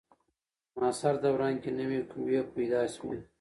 په 0.71 0.77
معاصر 0.81 1.15
دوران 1.23 1.55
کي 1.63 1.69
نوي 1.79 1.99
قوې 2.11 2.39
پیدا 2.55 2.81
سوې. 2.95 3.19